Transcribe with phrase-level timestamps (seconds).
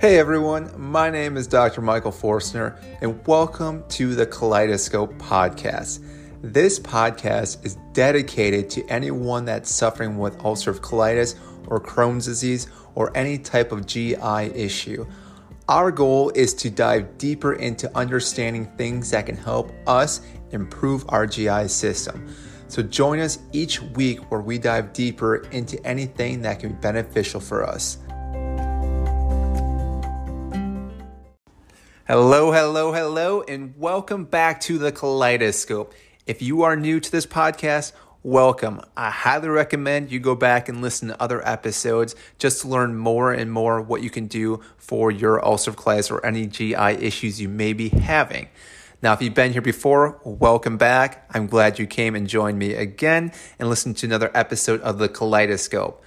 [0.00, 1.82] Hey everyone, my name is Dr.
[1.82, 6.02] Michael Forstner, and welcome to the Kaleidoscope Podcast.
[6.40, 11.34] This podcast is dedicated to anyone that's suffering with ulcerative colitis
[11.66, 14.16] or Crohn's disease or any type of GI
[14.54, 15.06] issue.
[15.68, 21.26] Our goal is to dive deeper into understanding things that can help us improve our
[21.26, 22.34] GI system.
[22.68, 27.38] So join us each week where we dive deeper into anything that can be beneficial
[27.38, 27.98] for us.
[32.10, 35.94] Hello, hello, hello, and welcome back to the Kaleidoscope.
[36.26, 37.92] If you are new to this podcast,
[38.24, 38.80] welcome.
[38.96, 43.32] I highly recommend you go back and listen to other episodes just to learn more
[43.32, 47.48] and more what you can do for your ulcerative colitis or any GI issues you
[47.48, 48.48] may be having.
[49.02, 51.30] Now, if you've been here before, welcome back.
[51.32, 53.30] I'm glad you came and joined me again
[53.60, 56.02] and listened to another episode of the Kaleidoscope.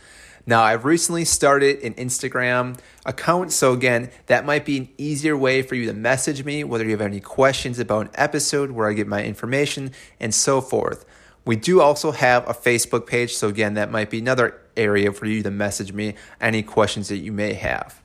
[0.45, 5.62] Now, I've recently started an Instagram account, so again, that might be an easier way
[5.62, 8.93] for you to message me, whether you have any questions about an episode where I
[8.93, 11.05] get my information and so forth.
[11.45, 15.26] We do also have a Facebook page, so again, that might be another area for
[15.26, 18.01] you to message me any questions that you may have.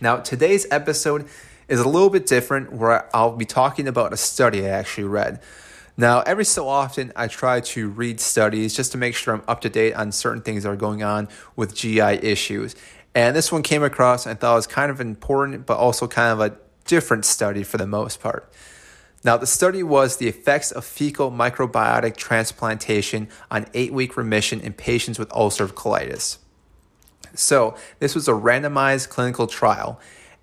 [0.00, 1.28] Now, today's episode
[1.68, 5.40] is a little bit different where I'll be talking about a study I actually read.
[5.96, 9.60] Now, every so often, I try to read studies just to make sure I'm up
[9.62, 12.74] to date on certain things that are going on with GI issues.
[13.14, 16.06] And this one came across and I thought it was kind of important, but also
[16.06, 18.50] kind of a different study for the most part.
[19.22, 24.72] Now, the study was the effects of fecal microbiotic transplantation on eight week remission in
[24.72, 26.38] patients with ulcerative colitis.
[27.34, 30.00] So, this was a randomized clinical trial.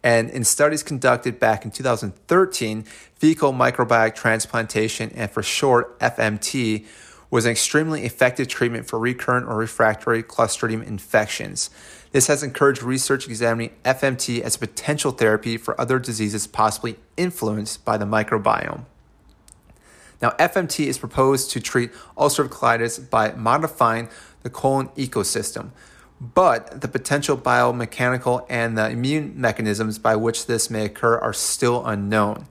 [0.08, 2.84] And in studies conducted back in 2013,
[3.16, 6.86] fecal microbiota transplantation, and for short, FMT,
[7.30, 11.70] was an extremely effective treatment for recurrent or refractory Clostridium infections.
[12.14, 17.84] This has encouraged research examining FMT as a potential therapy for other diseases possibly influenced
[17.84, 18.86] by the microbiome.
[20.22, 24.08] Now, FMT is proposed to treat ulcerative colitis by modifying
[24.44, 25.72] the colon ecosystem,
[26.20, 31.86] but the potential biomechanical and the immune mechanisms by which this may occur are still
[31.86, 32.48] unknown.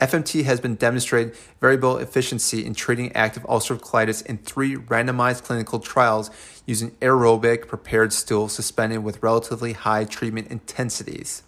[0.00, 5.80] FMT has been demonstrated variable efficiency in treating active ulcerative colitis in three randomized clinical
[5.80, 6.30] trials
[6.66, 11.42] using aerobic prepared stool suspended with relatively high treatment intensities.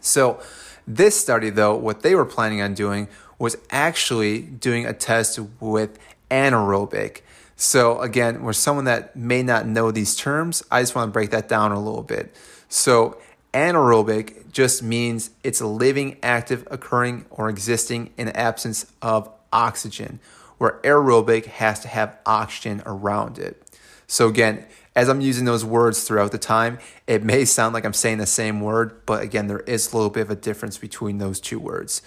[0.00, 0.40] So,
[0.86, 3.08] this study, though, what they were planning on doing
[3.38, 5.98] was actually doing a test with
[6.30, 7.20] anaerobic.
[7.60, 11.30] So, again, we're someone that may not know these terms, I just want to break
[11.30, 12.32] that down a little bit.
[12.68, 13.18] So,
[13.52, 20.20] anaerobic just means it's living, active, occurring, or existing in the absence of oxygen,
[20.58, 23.60] where aerobic has to have oxygen around it.
[24.06, 24.64] So, again,
[24.94, 28.26] as I'm using those words throughout the time, it may sound like I'm saying the
[28.26, 31.58] same word, but again, there is a little bit of a difference between those two
[31.58, 32.02] words.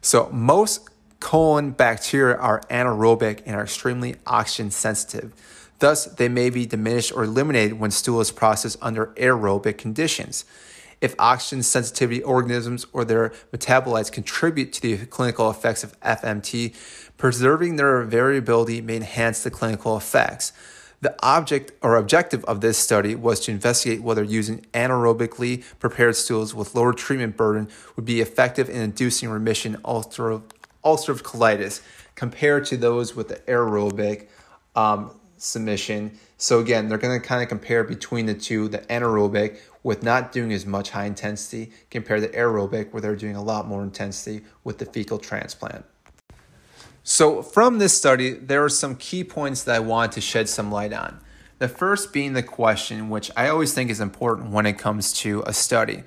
[0.00, 0.88] So, most
[1.26, 5.32] colon bacteria are anaerobic and are extremely oxygen sensitive.
[5.80, 10.44] Thus, they may be diminished or eliminated when stool is processed under aerobic conditions.
[11.00, 16.76] If oxygen sensitivity organisms or their metabolites contribute to the clinical effects of FMT,
[17.16, 20.52] preserving their variability may enhance the clinical effects.
[21.00, 26.54] The object or objective of this study was to investigate whether using anaerobically prepared stools
[26.54, 30.44] with lower treatment burden would be effective in inducing remission ulcerative
[30.86, 31.82] ulcerative colitis
[32.14, 34.28] compared to those with the aerobic
[34.76, 36.18] um, submission.
[36.38, 40.32] So again, they're going to kind of compare between the two, the anaerobic with not
[40.32, 44.44] doing as much high intensity compared to aerobic where they're doing a lot more intensity
[44.64, 45.84] with the fecal transplant.
[47.02, 50.72] So from this study, there are some key points that I want to shed some
[50.72, 51.20] light on.
[51.58, 55.42] The first being the question, which I always think is important when it comes to
[55.46, 56.02] a study.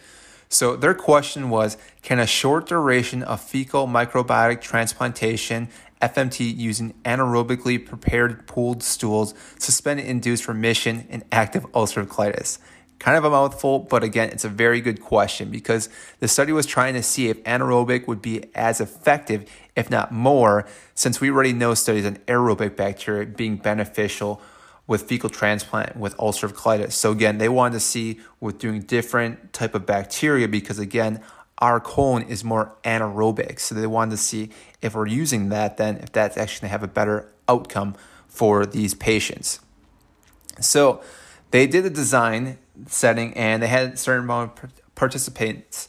[0.52, 5.70] So their question was Can a short duration of fecal microbiotic transplantation,
[6.02, 12.58] FMT, using anaerobically prepared pooled stools suspend induced remission in active ulcerative colitis?
[12.98, 15.88] Kind of a mouthful, but again, it's a very good question because
[16.20, 20.66] the study was trying to see if anaerobic would be as effective, if not more,
[20.96, 24.42] since we already know studies on aerobic bacteria being beneficial
[24.90, 26.94] with fecal transplant with ulcerative colitis.
[26.94, 31.22] So again, they wanted to see with doing different type of bacteria because again,
[31.60, 33.60] our colon is more anaerobic.
[33.60, 34.50] So they wanted to see
[34.82, 37.96] if we're using that, then if that's actually going to have a better outcome
[38.28, 39.60] for these patients.
[40.60, 41.04] So
[41.52, 42.58] they did a design
[42.88, 45.88] setting and they had a certain amount of participants.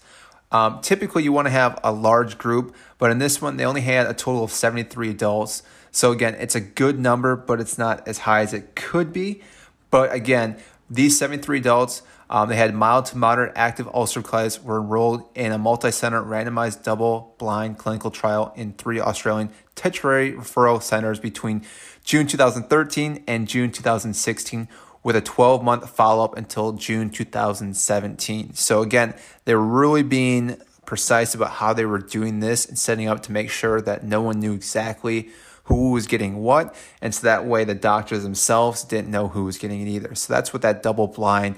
[0.53, 3.81] Um, typically, you want to have a large group, but in this one, they only
[3.81, 5.63] had a total of 73 adults.
[5.93, 9.43] So again, it's a good number, but it's not as high as it could be.
[9.91, 10.57] But again,
[10.89, 15.53] these 73 adults, um, they had mild to moderate active ulcerative colitis, were enrolled in
[15.53, 21.65] a multi-center randomized double-blind clinical trial in three Australian tertiary referral centers between
[22.05, 24.69] June 2013 and June 2016
[25.03, 28.55] with a 12 month follow up until June 2017.
[28.55, 29.15] So, again,
[29.45, 33.49] they're really being precise about how they were doing this and setting up to make
[33.49, 35.31] sure that no one knew exactly
[35.71, 36.75] who was getting what.
[37.01, 40.17] And so that way the doctors themselves didn't know who was getting it either.
[40.17, 41.55] So that's what that double blind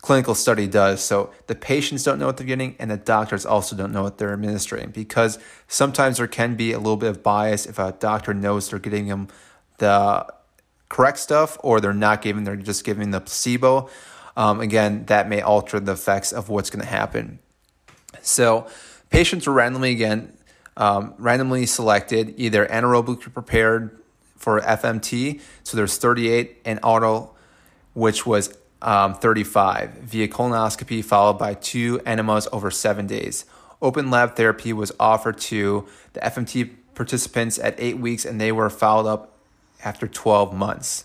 [0.00, 1.04] clinical study does.
[1.04, 4.16] So the patients don't know what they're getting and the doctors also don't know what
[4.16, 8.32] they're administering because sometimes there can be a little bit of bias if a doctor
[8.32, 9.28] knows they're getting them
[9.76, 10.26] the
[10.88, 13.90] correct stuff or they're not giving, they're just giving the placebo.
[14.38, 17.40] Um, again, that may alter the effects of what's going to happen.
[18.22, 18.66] So
[19.10, 20.32] patients were randomly again
[20.76, 23.98] um, randomly selected, either anaerobically prepared
[24.36, 27.30] for FMT, so there's 38, and auto,
[27.92, 33.44] which was um, 35, via colonoscopy, followed by two enemas over seven days.
[33.82, 38.70] Open label therapy was offered to the FMT participants at eight weeks, and they were
[38.70, 39.36] followed up
[39.84, 41.04] after 12 months.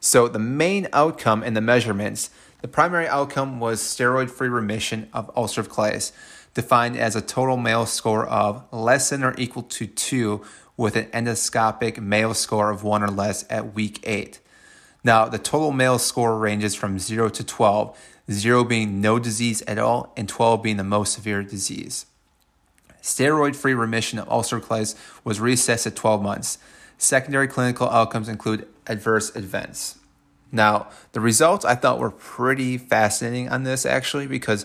[0.00, 2.30] So, the main outcome in the measurements,
[2.62, 6.12] the primary outcome was steroid free remission of ulcerative colitis
[6.56, 10.42] defined as a total Mayo score of less than or equal to 2
[10.78, 14.40] with an endoscopic Mayo score of 1 or less at week 8.
[15.04, 17.98] Now, the total Mayo score ranges from 0 to 12,
[18.30, 22.06] 0 being no disease at all, and 12 being the most severe disease.
[23.02, 24.94] Steroid free remission of ulcerative colitis
[25.24, 26.56] was reassessed at 12 months.
[26.96, 29.98] Secondary clinical outcomes include adverse events.
[30.50, 34.64] Now, the results I thought were pretty fascinating on this actually because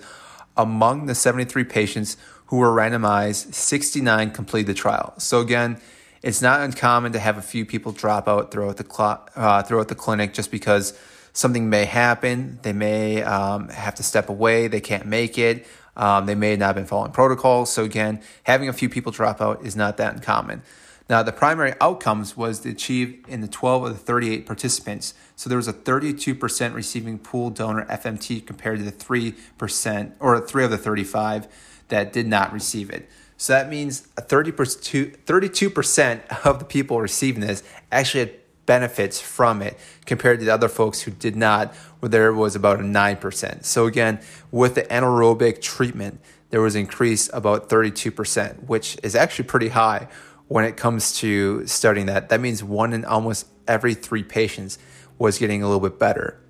[0.58, 2.18] among the 73 patients
[2.48, 5.14] who were randomized, 69 completed the trial.
[5.18, 5.80] So again,
[6.22, 9.88] it's not uncommon to have a few people drop out throughout the cl- uh, throughout
[9.88, 10.98] the clinic just because
[11.34, 12.60] something may happen.
[12.62, 14.68] They may um, have to step away.
[14.68, 15.66] They can't make it.
[15.96, 17.72] Um, they may not have been following protocols.
[17.72, 20.62] So again, having a few people drop out is not that uncommon.
[21.10, 25.14] Now, the primary outcomes was achieved in the 12 of the 38 participants.
[25.36, 30.64] So there was a 32% receiving pool donor FMT compared to the 3% or 3
[30.64, 31.48] of the 35
[31.90, 33.10] that did not receive it.
[33.38, 38.34] So that means a 30 32% of the people receiving this actually had
[38.66, 42.80] benefits from it compared to the other folks who did not, where there was about
[42.80, 43.66] a 9%.
[43.66, 44.22] So again,
[44.52, 46.22] with the anaerobic treatment,
[46.52, 50.08] there was increase about 32%, which is actually pretty high
[50.52, 52.28] when it comes to studying that.
[52.28, 54.78] That means one in almost every three patients
[55.18, 56.42] was getting a little bit better.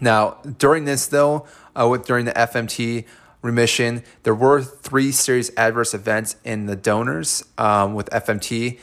[0.00, 1.44] Now, during this though,
[1.74, 3.04] uh, with during the FMT
[3.42, 8.78] remission, there were three serious adverse events in the donors um, with FMT.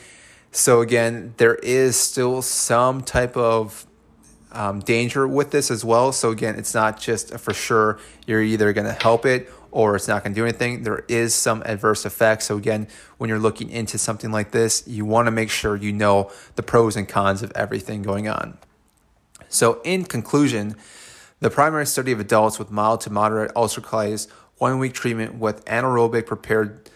[0.50, 3.86] So again, there is still some type of
[4.52, 6.12] um, danger with this as well.
[6.12, 10.06] So again, it's not just for sure you're either going to help it or it's
[10.06, 10.84] not going to do anything.
[10.84, 12.44] There is some adverse effects.
[12.44, 12.86] So again,
[13.18, 16.62] when you're looking into something like this, you want to make sure you know the
[16.62, 18.58] pros and cons of everything going on.
[19.48, 20.76] So in conclusion,
[21.40, 24.28] the primary study of adults with mild to moderate ulcerative colitis,
[24.58, 26.88] one week treatment with anaerobic prepared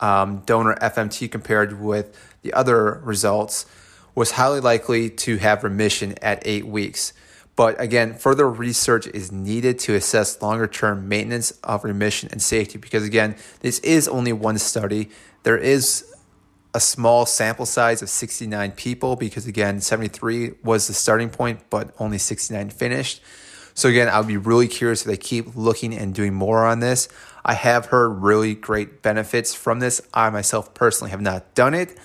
[0.00, 3.66] um, donor FMT compared with the other results
[4.14, 7.12] was highly likely to have remission at eight weeks.
[7.58, 12.78] But again, further research is needed to assess longer term maintenance of remission and safety
[12.78, 15.10] because, again, this is only one study.
[15.42, 16.04] There is
[16.72, 21.92] a small sample size of 69 people because, again, 73 was the starting point, but
[21.98, 23.20] only 69 finished.
[23.74, 27.08] So, again, I'll be really curious if they keep looking and doing more on this.
[27.44, 30.00] I have heard really great benefits from this.
[30.14, 31.98] I myself personally have not done it,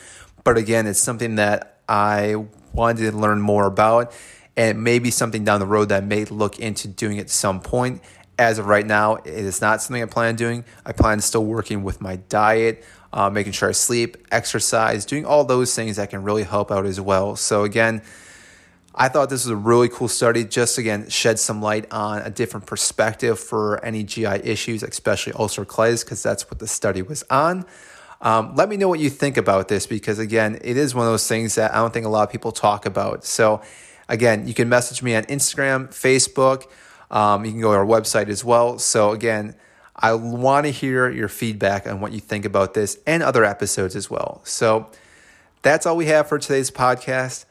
[0.43, 4.15] but again, it's something that I wanted to learn more about
[4.55, 8.01] and maybe something down the road that I may look into doing at some point.
[8.37, 10.65] As of right now, it is not something I plan on doing.
[10.85, 15.25] I plan on still working with my diet, uh, making sure I sleep, exercise, doing
[15.25, 17.35] all those things that can really help out as well.
[17.35, 18.01] So, again,
[18.95, 22.29] I thought this was a really cool study, just again, shed some light on a
[22.29, 27.23] different perspective for any GI issues, especially ulcer colitis, because that's what the study was
[27.29, 27.65] on.
[28.21, 31.11] Um, let me know what you think about this because, again, it is one of
[31.11, 33.25] those things that I don't think a lot of people talk about.
[33.25, 33.61] So,
[34.09, 36.65] Again, you can message me on Instagram, Facebook.
[37.09, 38.79] Um, you can go to our website as well.
[38.79, 39.55] So, again,
[39.95, 43.95] I want to hear your feedback on what you think about this and other episodes
[43.95, 44.41] as well.
[44.43, 44.89] So,
[45.61, 47.45] that's all we have for today's podcast.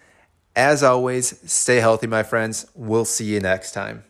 [0.55, 2.67] As always, stay healthy, my friends.
[2.75, 4.05] We'll see you next time.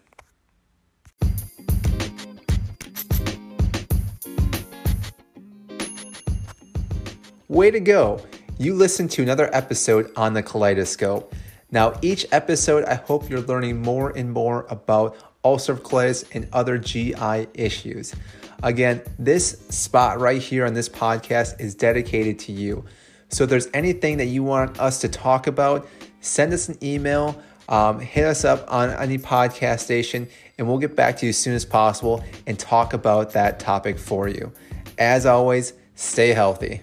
[7.49, 8.25] Way to go!
[8.59, 11.35] You listened to another episode on the Kaleidoscope.
[11.73, 16.77] Now, each episode, I hope you're learning more and more about ulcerative colitis and other
[16.77, 18.15] GI issues.
[18.63, 22.85] Again, this spot right here on this podcast is dedicated to you.
[23.31, 25.89] So if there's anything that you want us to talk about,
[26.21, 30.95] send us an email, um, hit us up on any podcast station, and we'll get
[30.95, 34.53] back to you as soon as possible and talk about that topic for you.
[34.99, 36.83] As always, stay healthy.